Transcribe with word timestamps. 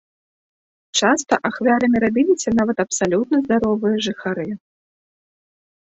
Часта 1.01 1.33
ахвярамі 1.51 1.97
рабіліся 2.05 2.49
нават 2.63 2.77
абсалютна 2.87 3.35
здаровыя 3.47 3.95
жыхары. 4.11 4.51